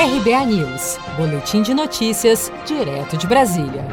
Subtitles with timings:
[0.00, 3.84] RBA News, Boletim de Notícias, direto de Brasília.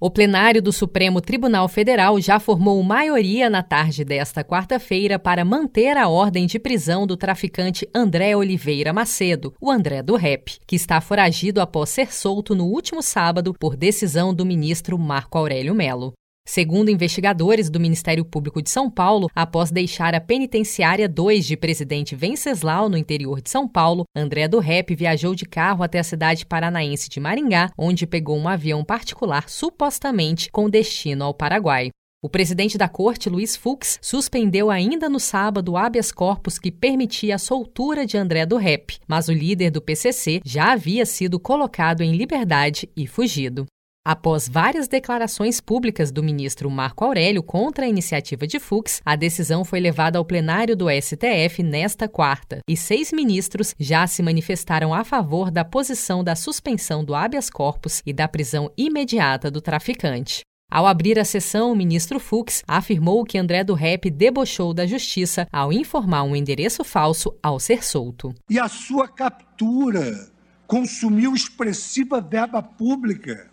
[0.00, 5.98] O plenário do Supremo Tribunal Federal já formou maioria na tarde desta quarta-feira para manter
[5.98, 10.98] a ordem de prisão do traficante André Oliveira Macedo, o André do Rep, que está
[10.98, 16.14] foragido após ser solto no último sábado por decisão do ministro Marco Aurélio Melo.
[16.44, 22.16] Segundo investigadores do Ministério Público de São Paulo, após deixar a penitenciária 2 de Presidente
[22.16, 26.44] Venceslau, no interior de São Paulo, André do Rep viajou de carro até a cidade
[26.44, 31.90] paranaense de Maringá, onde pegou um avião particular supostamente com destino ao Paraguai.
[32.24, 37.36] O presidente da corte, Luiz Fux, suspendeu ainda no sábado o habeas corpus que permitia
[37.36, 42.02] a soltura de André do Rep, mas o líder do PCC já havia sido colocado
[42.02, 43.66] em liberdade e fugido.
[44.04, 49.64] Após várias declarações públicas do ministro Marco Aurélio contra a iniciativa de Fux, a decisão
[49.64, 55.04] foi levada ao plenário do STF nesta quarta, e seis ministros já se manifestaram a
[55.04, 60.40] favor da posição da suspensão do habeas corpus e da prisão imediata do traficante.
[60.68, 65.46] Ao abrir a sessão, o ministro Fux afirmou que André do Rep debochou da justiça
[65.52, 68.34] ao informar um endereço falso ao ser solto.
[68.50, 70.28] E a sua captura
[70.66, 73.51] consumiu expressiva verba pública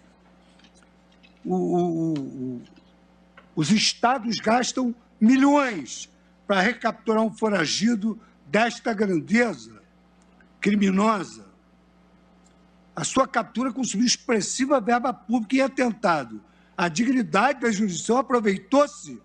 [1.45, 2.61] o, o, o,
[3.55, 6.09] os estados gastam milhões
[6.47, 9.81] para recapturar um foragido desta grandeza
[10.59, 11.45] criminosa.
[12.95, 16.41] A sua captura consumiu expressiva verba pública e atentado
[16.77, 19.21] à dignidade da jurisdição, aproveitou-se.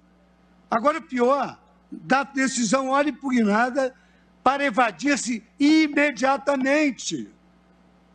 [0.70, 1.58] Agora, pior,
[1.90, 3.94] da decisão hora impugnada
[4.42, 7.30] para evadir-se imediatamente,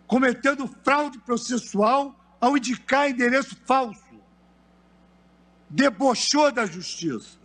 [0.06, 4.10] cometendo fraude processual ao indicar endereço falso.
[5.70, 7.38] Debochou da justiça.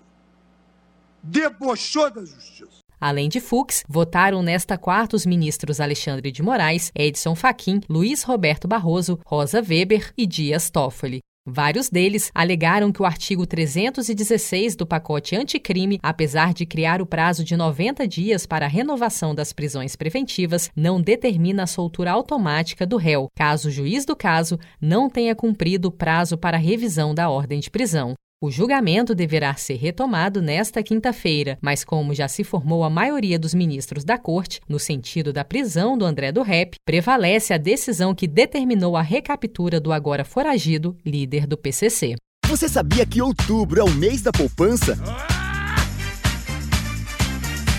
[1.22, 2.78] Debochou da justiça.
[3.00, 8.66] Além de Fux, votaram nesta quarta os ministros Alexandre de Moraes, Edson Fachin, Luiz Roberto
[8.66, 11.20] Barroso, Rosa Weber e Dias Toffoli.
[11.46, 17.44] Vários deles alegaram que o artigo 316 do pacote anticrime, apesar de criar o prazo
[17.44, 22.96] de 90 dias para a renovação das prisões preventivas, não determina a soltura automática do
[22.96, 27.60] réu, caso o juiz do caso não tenha cumprido o prazo para revisão da ordem
[27.60, 28.14] de prisão.
[28.44, 33.54] O julgamento deverá ser retomado nesta quinta-feira, mas como já se formou a maioria dos
[33.54, 38.26] ministros da corte no sentido da prisão do André do Rep, prevalece a decisão que
[38.26, 42.16] determinou a recaptura do agora foragido líder do PCC.
[42.46, 44.94] Você sabia que outubro é o mês da poupança?